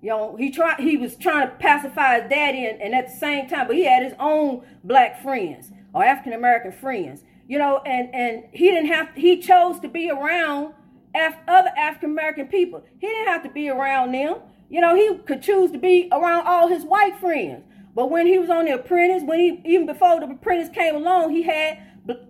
You 0.03 0.11
know, 0.11 0.37
he 0.37 0.51
tried 0.51 0.81
he 0.81 0.97
was 0.97 1.17
trying 1.17 1.49
to 1.49 1.55
pacify 1.57 2.21
his 2.21 2.31
daddy 2.31 2.65
and, 2.65 2.81
and 2.81 2.95
at 2.95 3.09
the 3.09 3.17
same 3.17 3.49
time, 3.49 3.67
but 3.67 3.77
he 3.77 3.85
had 3.85 4.03
his 4.03 4.15
own 4.19 4.65
black 4.83 5.23
friends 5.23 5.73
or 5.93 6.03
African 6.03 6.33
American 6.33 6.73
friends. 6.73 7.23
You 7.47 7.59
know, 7.59 7.79
and 7.85 8.15
and 8.15 8.45
he 8.53 8.71
didn't 8.71 8.87
have 8.87 9.09
he 9.15 9.41
chose 9.41 9.79
to 9.81 9.89
be 9.89 10.11
around 10.11 10.75
Af- 11.15 11.41
other 11.49 11.71
African 11.77 12.11
American 12.11 12.47
people. 12.47 12.83
He 12.99 13.07
didn't 13.09 13.27
have 13.27 13.43
to 13.43 13.51
be 13.51 13.69
around 13.69 14.13
them. 14.13 14.37
You 14.69 14.81
know, 14.81 14.95
he 14.95 15.19
could 15.27 15.43
choose 15.43 15.73
to 15.73 15.79
be 15.79 16.09
around 16.13 16.47
all 16.47 16.69
his 16.69 16.85
white 16.85 17.19
friends. 17.19 17.65
But 17.95 18.11
when 18.11 18.27
he 18.27 18.39
was 18.39 18.49
on 18.49 18.67
the 18.67 18.75
apprentice, 18.75 19.25
when 19.25 19.41
he 19.41 19.61
even 19.65 19.87
before 19.87 20.21
the 20.21 20.27
apprentice 20.31 20.69
came 20.69 20.95
along, 20.95 21.31
he 21.31 21.43
had 21.43 21.79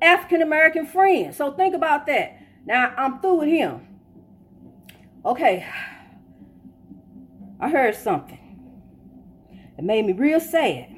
African 0.03 0.43
American 0.43 0.87
friend. 0.87 1.35
So 1.35 1.53
think 1.53 1.75
about 1.75 2.07
that. 2.07 2.39
Now 2.65 2.93
I'm 2.97 3.21
through 3.21 3.41
with 3.41 3.49
him. 3.49 3.87
Okay. 5.25 5.67
I 7.61 7.69
heard 7.69 7.95
something. 7.95 8.39
It 9.77 9.85
made 9.85 10.07
me 10.07 10.13
real 10.13 10.41
sad. 10.41 10.89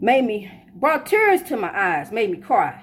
Made 0.00 0.24
me 0.24 0.50
brought 0.74 1.06
tears 1.06 1.42
to 1.44 1.56
my 1.56 1.70
eyes, 1.76 2.10
made 2.10 2.30
me 2.30 2.38
cry. 2.38 2.82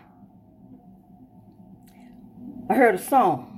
I 2.70 2.76
heard 2.76 2.96
a 2.96 3.00
song. 3.00 3.54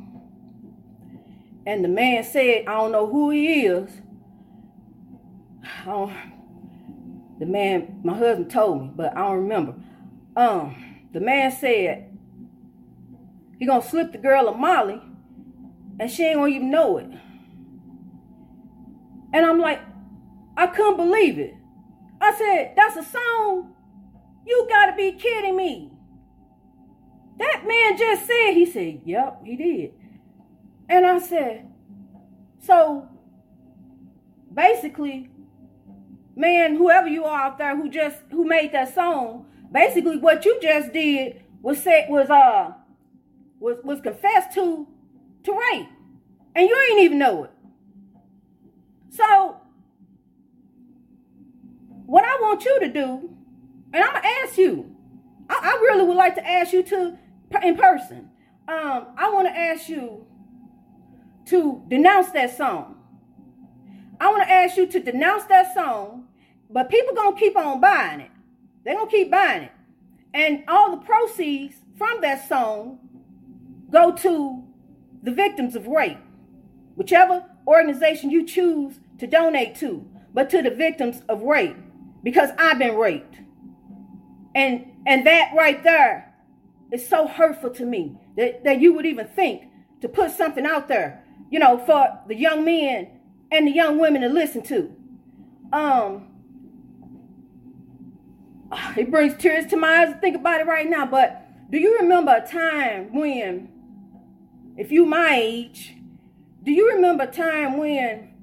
And 1.65 1.83
the 1.83 1.89
man 1.89 2.23
said, 2.23 2.65
I 2.67 2.73
don't 2.73 2.91
know 2.91 3.05
who 3.05 3.31
he 3.31 3.65
is. 3.65 3.89
the 5.85 7.45
man, 7.45 7.99
my 8.03 8.17
husband 8.17 8.49
told 8.49 8.81
me, 8.81 8.91
but 8.95 9.15
I 9.15 9.21
don't 9.21 9.37
remember. 9.43 9.75
Um, 10.39 10.73
the 11.11 11.19
man 11.19 11.51
said 11.51 12.17
he 13.57 13.65
gonna 13.65 13.81
slip 13.81 14.13
the 14.13 14.17
girl 14.17 14.47
a 14.47 14.55
Molly 14.55 15.01
and 15.99 16.09
she 16.09 16.23
ain't 16.23 16.37
gonna 16.37 16.47
even 16.47 16.71
know 16.71 16.97
it. 16.97 17.07
And 19.33 19.45
I'm 19.45 19.59
like, 19.59 19.81
I 20.55 20.67
couldn't 20.67 20.95
believe 20.95 21.37
it. 21.39 21.55
I 22.21 22.33
said, 22.33 22.71
that's 22.77 22.95
a 22.95 23.03
song? 23.03 23.73
You 24.47 24.65
gotta 24.69 24.95
be 24.95 25.11
kidding 25.11 25.57
me. 25.57 25.91
That 27.37 27.65
man 27.67 27.97
just 27.97 28.25
said, 28.25 28.53
he 28.53 28.65
said, 28.65 29.01
yep, 29.03 29.41
he 29.43 29.57
did. 29.57 29.91
And 30.87 31.05
I 31.05 31.19
said, 31.19 31.69
so 32.59 33.09
basically, 34.53 35.31
man, 36.33 36.77
whoever 36.77 37.09
you 37.09 37.25
are 37.25 37.41
out 37.41 37.57
there 37.57 37.75
who 37.75 37.89
just 37.89 38.19
who 38.31 38.45
made 38.45 38.71
that 38.71 38.95
song, 38.95 39.47
basically 39.71 40.17
what 40.17 40.45
you 40.45 40.59
just 40.61 40.93
did 40.93 41.43
was 41.61 41.81
say 41.81 42.05
was 42.09 42.29
uh 42.29 42.73
was 43.59 43.77
was 43.83 44.01
confessed 44.01 44.53
to 44.53 44.87
to 45.43 45.51
rape. 45.51 45.87
And 46.55 46.67
you 46.67 46.77
ain't 46.91 47.01
even 47.01 47.19
know 47.19 47.45
it. 47.45 47.51
So, 49.11 49.61
what 52.05 52.23
I 52.23 52.37
want 52.41 52.65
you 52.65 52.79
to 52.81 52.89
do, 52.89 53.29
and 53.93 54.03
I'm 54.03 54.13
gonna 54.13 54.27
ask 54.43 54.57
you, 54.57 54.95
I, 55.49 55.59
I 55.61 55.71
really 55.81 56.03
would 56.03 56.17
like 56.17 56.35
to 56.35 56.47
ask 56.47 56.73
you 56.73 56.83
to 56.83 57.17
in 57.63 57.75
person. 57.75 58.29
Um, 58.67 59.07
I 59.17 59.31
want 59.33 59.47
to 59.47 59.57
ask 59.57 59.89
you 59.89 60.27
to 61.45 61.83
denounce 61.87 62.29
that 62.31 62.55
song. 62.55 62.97
I 64.19 64.29
want 64.29 64.43
to 64.43 64.51
ask 64.51 64.77
you 64.77 64.85
to 64.87 64.99
denounce 64.99 65.45
that 65.45 65.73
song, 65.73 66.27
but 66.69 66.89
people 66.89 67.15
gonna 67.15 67.35
keep 67.35 67.57
on 67.57 67.81
buying 67.81 68.21
it. 68.21 68.31
They're 68.83 68.95
gonna 68.95 69.09
keep 69.09 69.31
buying 69.31 69.63
it, 69.63 69.71
and 70.33 70.63
all 70.67 70.91
the 70.91 71.05
proceeds 71.05 71.75
from 71.97 72.21
that 72.21 72.47
song 72.47 72.99
go 73.91 74.11
to 74.13 74.63
the 75.21 75.31
victims 75.31 75.75
of 75.75 75.87
rape, 75.87 76.17
whichever 76.95 77.45
organization 77.67 78.31
you 78.31 78.45
choose 78.45 78.99
to 79.17 79.27
donate 79.27 79.75
to, 79.75 80.07
but 80.33 80.49
to 80.49 80.61
the 80.61 80.69
victims 80.69 81.21
of 81.27 81.41
rape 81.41 81.75
because 82.23 82.49
I've 82.57 82.79
been 82.79 82.95
raped. 82.95 83.39
And 84.55 84.85
and 85.05 85.25
that 85.25 85.51
right 85.55 85.83
there 85.83 86.33
is 86.91 87.07
so 87.07 87.27
hurtful 87.27 87.69
to 87.71 87.85
me 87.85 88.17
that, 88.35 88.63
that 88.63 88.81
you 88.81 88.93
would 88.93 89.05
even 89.05 89.27
think 89.27 89.63
to 90.01 90.09
put 90.09 90.31
something 90.31 90.65
out 90.65 90.87
there, 90.87 91.23
you 91.51 91.59
know, 91.59 91.77
for 91.77 92.19
the 92.27 92.35
young 92.35 92.65
men 92.65 93.19
and 93.51 93.67
the 93.67 93.71
young 93.71 93.99
women 93.99 94.21
to 94.21 94.29
listen 94.29 94.63
to. 94.63 94.95
Um 95.71 96.28
it 98.97 99.11
brings 99.11 99.35
tears 99.35 99.67
to 99.67 99.77
my 99.77 100.03
eyes 100.03 100.13
to 100.13 100.19
think 100.19 100.35
about 100.35 100.61
it 100.61 100.67
right 100.67 100.89
now, 100.89 101.05
but 101.05 101.45
do 101.71 101.77
you 101.77 101.99
remember 101.99 102.31
a 102.31 102.47
time 102.47 103.13
when 103.13 103.69
if 104.77 104.91
you 104.91 105.05
my 105.05 105.35
age, 105.35 105.95
do 106.63 106.71
you 106.71 106.89
remember 106.93 107.25
a 107.25 107.31
time 107.31 107.77
when 107.77 108.33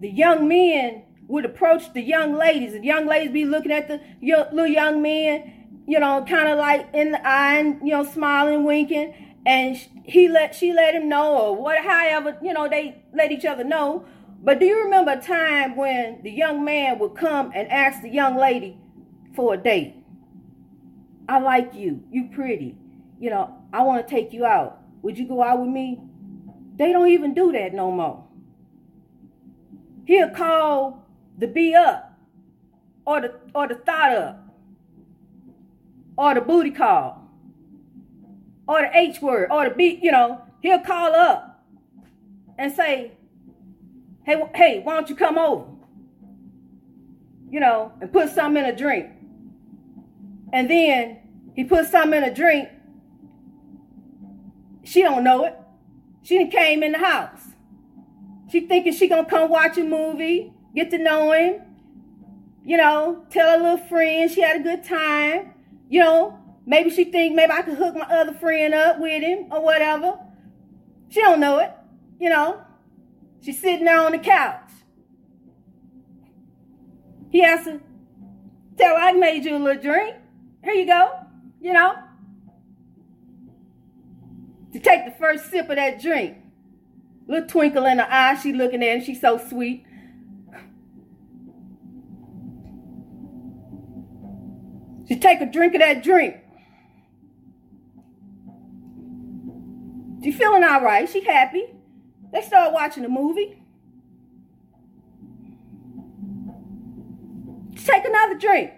the 0.00 0.08
young 0.08 0.48
men 0.48 1.04
would 1.28 1.44
approach 1.44 1.92
the 1.92 2.00
young 2.00 2.34
ladies, 2.34 2.74
and 2.74 2.84
young 2.84 3.06
ladies 3.06 3.30
be 3.30 3.44
looking 3.44 3.72
at 3.72 3.88
the 3.88 4.00
young, 4.20 4.46
little 4.52 4.66
young 4.66 5.00
men, 5.00 5.82
you 5.86 6.00
know, 6.00 6.24
kind 6.28 6.48
of 6.48 6.58
like 6.58 6.88
in 6.92 7.12
the 7.12 7.26
eye, 7.26 7.58
and 7.58 7.80
you 7.86 7.92
know, 7.92 8.04
smiling, 8.04 8.64
winking, 8.64 9.14
and 9.46 9.76
he 10.04 10.28
let 10.28 10.54
she 10.54 10.72
let 10.72 10.94
him 10.94 11.08
know, 11.08 11.36
or 11.38 11.56
what, 11.56 11.78
however, 11.84 12.36
you 12.42 12.52
know, 12.52 12.68
they 12.68 13.02
let 13.14 13.30
each 13.30 13.44
other 13.44 13.64
know. 13.64 14.04
But 14.42 14.58
do 14.58 14.66
you 14.66 14.82
remember 14.82 15.12
a 15.12 15.20
time 15.20 15.76
when 15.76 16.22
the 16.22 16.30
young 16.30 16.64
man 16.64 16.98
would 16.98 17.14
come 17.14 17.52
and 17.54 17.70
ask 17.70 18.02
the 18.02 18.08
young 18.08 18.36
lady 18.36 18.76
for 19.34 19.54
a 19.54 19.56
date? 19.56 19.96
I 21.28 21.38
like 21.38 21.74
you. 21.74 22.02
You 22.10 22.28
pretty. 22.34 22.76
You 23.18 23.30
know, 23.30 23.54
I 23.72 23.82
want 23.82 24.06
to 24.06 24.14
take 24.14 24.32
you 24.32 24.44
out. 24.44 24.80
Would 25.02 25.18
you 25.18 25.26
go 25.26 25.42
out 25.42 25.60
with 25.60 25.70
me? 25.70 26.00
They 26.76 26.92
don't 26.92 27.08
even 27.08 27.34
do 27.34 27.52
that 27.52 27.74
no 27.74 27.90
more. 27.90 28.24
He'll 30.04 30.30
call 30.30 31.06
the 31.38 31.46
B 31.46 31.74
up 31.74 32.18
or 33.04 33.20
the 33.20 33.34
or 33.54 33.68
the 33.68 33.76
thought 33.76 34.12
up 34.12 34.42
or 36.16 36.34
the 36.34 36.40
booty 36.40 36.70
call 36.70 37.28
or 38.66 38.82
the 38.82 38.96
H 38.96 39.20
word 39.20 39.48
or 39.50 39.68
the 39.68 39.74
B, 39.74 39.98
you 40.02 40.12
know, 40.12 40.42
he'll 40.60 40.80
call 40.80 41.14
up 41.14 41.64
and 42.58 42.72
say, 42.72 43.12
Hey, 44.24 44.40
hey, 44.54 44.80
why 44.82 44.94
don't 44.94 45.08
you 45.08 45.16
come 45.16 45.36
over? 45.36 45.66
You 47.50 47.60
know, 47.60 47.92
and 48.00 48.12
put 48.12 48.30
something 48.30 48.62
in 48.62 48.70
a 48.70 48.76
drink. 48.76 49.10
And 50.52 50.70
then 50.70 51.18
he 51.54 51.64
puts 51.64 51.90
something 51.90 52.22
in 52.22 52.24
a 52.24 52.34
drink. 52.34 52.68
She 54.84 55.02
don't 55.02 55.24
know 55.24 55.44
it. 55.44 55.56
She 56.22 56.46
came 56.48 56.82
in 56.82 56.92
the 56.92 56.98
house. 56.98 57.40
She 58.50 58.60
thinking 58.60 58.92
she 58.92 59.08
gonna 59.08 59.24
come 59.24 59.50
watch 59.50 59.78
a 59.78 59.84
movie, 59.84 60.52
get 60.74 60.90
to 60.90 60.98
know 60.98 61.32
him, 61.32 61.62
you 62.64 62.76
know, 62.76 63.24
tell 63.30 63.50
her 63.50 63.62
little 63.62 63.86
friend 63.86 64.30
she 64.30 64.42
had 64.42 64.60
a 64.60 64.62
good 64.62 64.84
time. 64.84 65.54
You 65.88 66.00
know, 66.00 66.38
maybe 66.66 66.90
she 66.90 67.04
think 67.04 67.34
maybe 67.34 67.52
I 67.52 67.62
could 67.62 67.78
hook 67.78 67.94
my 67.94 68.02
other 68.02 68.34
friend 68.34 68.74
up 68.74 68.98
with 69.00 69.22
him 69.22 69.46
or 69.50 69.62
whatever. 69.62 70.18
She 71.08 71.20
don't 71.20 71.40
know 71.40 71.58
it, 71.58 71.72
you 72.20 72.28
know. 72.28 72.62
She's 73.42 73.60
sitting 73.60 73.84
there 73.84 74.00
on 74.00 74.12
the 74.12 74.18
couch. 74.18 74.70
He 77.30 77.40
has 77.40 77.64
to 77.64 77.80
tell 78.78 78.96
her 78.96 79.02
I 79.02 79.12
made 79.12 79.44
you 79.44 79.56
a 79.56 79.58
little 79.58 79.82
drink. 79.82 80.16
Here 80.62 80.74
you 80.74 80.86
go, 80.86 81.10
you 81.60 81.72
know. 81.72 81.94
To 84.72 84.78
take 84.78 85.04
the 85.04 85.10
first 85.12 85.50
sip 85.50 85.68
of 85.68 85.76
that 85.76 86.00
drink. 86.00 86.38
Little 87.26 87.48
twinkle 87.48 87.86
in 87.86 87.98
her 87.98 88.06
eye, 88.08 88.36
she 88.36 88.52
looking 88.52 88.82
at 88.82 88.96
him, 88.96 89.04
she's 89.04 89.20
so 89.20 89.38
sweet. 89.38 89.84
She 95.08 95.18
take 95.18 95.40
a 95.40 95.46
drink 95.46 95.74
of 95.74 95.80
that 95.80 96.02
drink. 96.02 96.36
She 100.22 100.30
feeling 100.30 100.62
all 100.62 100.80
right. 100.80 101.08
She 101.08 101.22
happy. 101.24 101.66
They 102.32 102.42
start 102.42 102.72
watching 102.72 103.04
a 103.04 103.08
movie. 103.08 103.60
She 107.74 107.84
take 107.84 108.04
another 108.04 108.38
drink. 108.38 108.72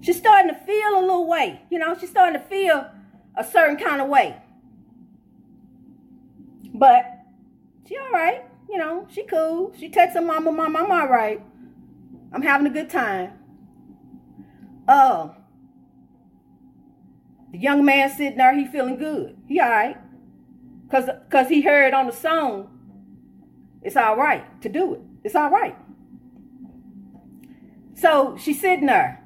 She's 0.00 0.16
starting 0.16 0.52
to 0.54 0.60
feel 0.60 0.98
a 0.98 1.00
little 1.00 1.26
way. 1.26 1.62
You 1.70 1.78
know, 1.78 1.96
she's 1.98 2.10
starting 2.10 2.40
to 2.40 2.46
feel 2.46 2.88
a 3.36 3.44
certain 3.44 3.76
kind 3.76 4.00
of 4.00 4.08
way. 4.08 4.36
But 6.74 7.04
she 7.86 7.96
all 7.96 8.10
right. 8.10 8.44
You 8.68 8.78
know, 8.78 9.06
she 9.10 9.24
cool. 9.24 9.74
She 9.78 9.88
texts 9.88 10.18
her 10.18 10.24
mama, 10.24 10.52
mama, 10.52 10.80
I'm 10.80 10.90
all 10.90 11.08
right. 11.08 11.42
I'm 12.32 12.42
having 12.42 12.66
a 12.66 12.70
good 12.70 12.90
time. 12.90 13.32
Oh. 14.86 15.34
The 17.50 17.58
young 17.58 17.84
man 17.84 18.10
sitting 18.10 18.36
there, 18.36 18.54
he 18.54 18.66
feeling 18.66 18.98
good. 18.98 19.36
He 19.46 19.58
all 19.58 19.70
right. 19.70 19.96
Cause, 20.90 21.08
Cause 21.30 21.48
he 21.48 21.62
heard 21.62 21.94
on 21.94 22.06
the 22.06 22.12
song, 22.12 22.70
it's 23.82 23.96
all 23.96 24.16
right 24.16 24.60
to 24.62 24.68
do 24.68 24.94
it. 24.94 25.00
It's 25.24 25.34
all 25.34 25.50
right. 25.50 25.76
So 27.94 28.36
she's 28.38 28.60
sitting 28.60 28.86
there. 28.86 29.24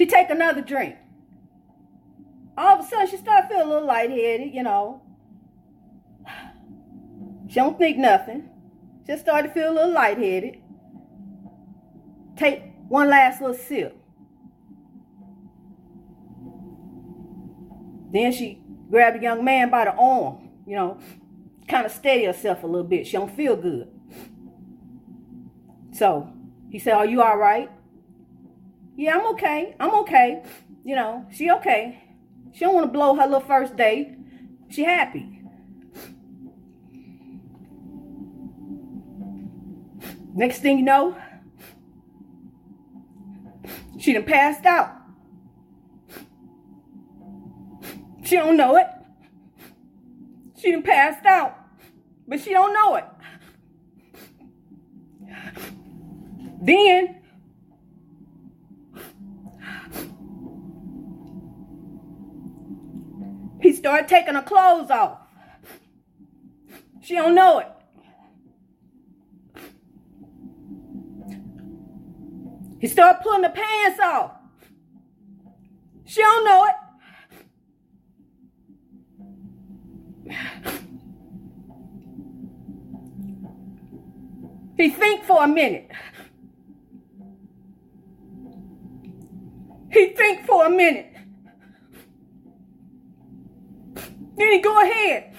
She 0.00 0.06
take 0.06 0.30
another 0.30 0.62
drink. 0.62 0.96
All 2.56 2.78
of 2.78 2.86
a 2.86 2.88
sudden, 2.88 3.06
she 3.06 3.18
start 3.18 3.48
feeling 3.48 3.66
a 3.66 3.68
little 3.68 3.86
lightheaded, 3.86 4.54
you 4.54 4.62
know. 4.62 5.02
She 7.48 7.56
don't 7.56 7.76
think 7.76 7.98
nothing. 7.98 8.48
Just 9.06 9.20
started 9.20 9.48
to 9.48 9.52
feel 9.52 9.70
a 9.70 9.74
little 9.74 9.92
lightheaded. 9.92 10.56
Take 12.34 12.62
one 12.88 13.10
last 13.10 13.42
little 13.42 13.54
sip. 13.54 13.94
Then 18.10 18.32
she 18.32 18.62
grabbed 18.88 19.18
the 19.18 19.22
young 19.22 19.44
man 19.44 19.68
by 19.68 19.84
the 19.84 19.92
arm, 19.92 20.48
you 20.66 20.76
know, 20.76 20.98
kind 21.68 21.84
of 21.84 21.92
steady 21.92 22.24
herself 22.24 22.62
a 22.62 22.66
little 22.66 22.88
bit. 22.88 23.06
She 23.06 23.18
don't 23.18 23.36
feel 23.36 23.54
good. 23.54 23.88
So 25.92 26.32
he 26.70 26.78
said, 26.78 26.94
Are 26.94 27.04
you 27.04 27.20
all 27.20 27.36
right? 27.36 27.70
Yeah, 29.00 29.16
I'm 29.16 29.26
okay. 29.28 29.74
I'm 29.80 29.94
okay. 30.00 30.42
You 30.84 30.94
know, 30.94 31.24
she 31.32 31.50
okay. 31.50 32.04
She 32.52 32.66
don't 32.66 32.74
want 32.74 32.86
to 32.86 32.92
blow 32.92 33.14
her 33.14 33.24
little 33.24 33.40
first 33.40 33.74
date. 33.74 34.14
She 34.68 34.84
happy. 34.84 35.40
Next 40.34 40.58
thing 40.58 40.76
you 40.76 40.84
know, 40.84 41.16
she 43.98 44.12
done 44.12 44.24
passed 44.24 44.66
out. 44.66 44.94
She 48.22 48.36
don't 48.36 48.58
know 48.58 48.76
it. 48.76 48.86
She 50.58 50.72
done 50.72 50.82
passed 50.82 51.24
out, 51.24 51.56
but 52.28 52.38
she 52.38 52.50
don't 52.50 52.74
know 52.74 52.96
it. 52.96 53.06
Then 56.60 57.19
he 63.60 63.72
started 63.72 64.08
taking 64.08 64.34
her 64.34 64.42
clothes 64.42 64.90
off. 64.90 65.18
She 67.02 67.14
don't 67.14 67.34
know 67.34 67.58
it. 67.58 67.68
He 72.80 72.88
started 72.88 73.20
pulling 73.22 73.42
the 73.42 73.50
pants 73.50 74.00
off. 74.00 74.32
She 76.06 76.22
don't 76.22 76.44
know 76.44 76.66
it. 76.66 76.74
He 84.76 84.88
think 84.90 85.24
for 85.24 85.44
a 85.44 85.48
minute. 85.48 85.90
He 89.92 90.08
think 90.10 90.46
for 90.46 90.64
a 90.66 90.70
minute. 90.70 91.12
Then 94.36 94.39
he 94.50 94.60
go 94.60 94.80
ahead 94.82 95.34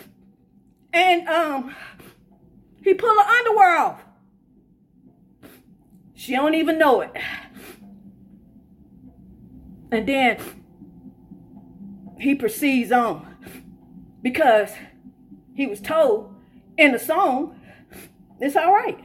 and 0.94 1.28
um 1.28 1.76
he 2.84 2.94
pull 2.94 3.10
her 3.10 3.30
underwear 3.30 3.78
off. 3.78 4.04
She 6.14 6.34
don't 6.34 6.56
even 6.56 6.78
know 6.78 7.02
it. 7.02 7.12
And 9.92 10.08
then 10.08 10.38
he 12.20 12.36
proceeds 12.36 12.92
on 12.92 13.36
because 14.22 14.70
he 15.54 15.68
was 15.68 15.82
told 15.82 16.36
in 16.78 16.92
the 16.92 17.00
song, 17.00 17.60
it's 18.40 18.56
all 18.56 18.74
right. 18.74 19.00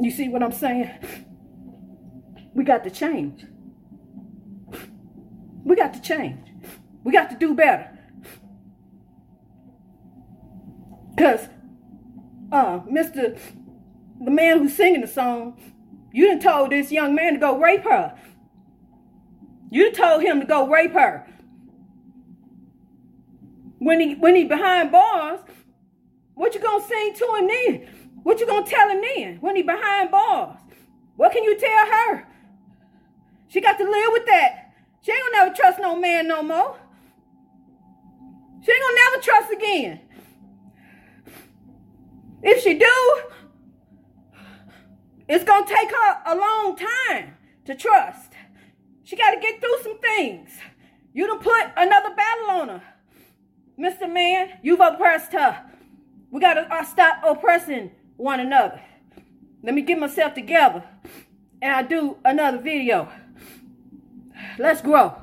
You 0.00 0.10
see 0.10 0.28
what 0.28 0.42
I'm 0.42 0.52
saying? 0.52 0.90
We 2.54 2.64
got 2.64 2.84
to 2.84 2.90
change. 2.90 3.44
We 5.72 5.76
got 5.76 5.94
to 5.94 6.02
change. 6.02 6.52
We 7.02 7.12
got 7.12 7.30
to 7.30 7.36
do 7.36 7.54
better. 7.54 7.88
Because 11.16 11.48
uh, 12.52 12.80
Mr. 12.80 13.38
the 14.22 14.30
man 14.30 14.58
who's 14.58 14.76
singing 14.76 15.00
the 15.00 15.06
song, 15.06 15.58
you 16.12 16.28
done 16.28 16.40
told 16.40 16.72
this 16.72 16.92
young 16.92 17.14
man 17.14 17.32
to 17.32 17.40
go 17.40 17.58
rape 17.58 17.84
her. 17.84 18.14
You 19.70 19.90
told 19.92 20.22
him 20.22 20.40
to 20.40 20.46
go 20.46 20.68
rape 20.68 20.92
her. 20.92 21.26
When 23.78 23.98
he 23.98 24.14
when 24.16 24.36
he 24.36 24.44
behind 24.44 24.92
bars, 24.92 25.40
what 26.34 26.54
you 26.54 26.60
gonna 26.60 26.84
sing 26.86 27.14
to 27.14 27.34
him 27.36 27.46
then? 27.48 28.10
What 28.24 28.40
you 28.40 28.46
gonna 28.46 28.66
tell 28.66 28.90
him 28.90 29.00
then 29.00 29.38
when 29.40 29.56
he 29.56 29.62
behind 29.62 30.10
bars? 30.10 30.58
What 31.16 31.32
can 31.32 31.42
you 31.44 31.58
tell 31.58 31.86
her? 31.86 32.26
She 33.48 33.62
got 33.62 33.78
to 33.78 33.84
live 33.84 34.10
with 34.12 34.26
that. 34.26 34.62
She 35.02 35.10
ain't 35.10 35.20
gonna 35.20 35.44
never 35.44 35.54
trust 35.54 35.71
no 35.82 35.96
man 35.96 36.28
no 36.28 36.42
more. 36.42 36.78
She 38.64 38.72
ain't 38.72 38.80
gonna 38.80 38.96
never 39.04 39.22
trust 39.22 39.52
again. 39.52 40.00
If 42.42 42.62
she 42.62 42.78
do, 42.78 43.20
it's 45.28 45.44
gonna 45.44 45.66
take 45.66 45.90
her 45.90 46.22
a 46.26 46.34
long 46.36 46.76
time 46.76 47.34
to 47.66 47.74
trust. 47.74 48.32
She 49.04 49.16
got 49.16 49.32
to 49.32 49.40
get 49.40 49.60
through 49.60 49.82
some 49.82 49.98
things. 49.98 50.50
You 51.12 51.26
done 51.26 51.40
put 51.40 51.64
another 51.76 52.14
battle 52.14 52.50
on 52.50 52.68
her. 52.68 52.82
Mr. 53.78 54.10
Man, 54.10 54.58
you've 54.62 54.80
oppressed 54.80 55.32
her. 55.32 55.64
We 56.30 56.40
got 56.40 56.54
to 56.54 56.72
uh, 56.72 56.84
stop 56.84 57.22
oppressing 57.24 57.90
one 58.16 58.40
another. 58.40 58.80
Let 59.62 59.74
me 59.74 59.82
get 59.82 59.98
myself 59.98 60.34
together 60.34 60.84
and 61.60 61.72
I'll 61.72 61.86
do 61.86 62.16
another 62.24 62.58
video. 62.58 63.08
Let's 64.58 64.80
grow. 64.80 65.21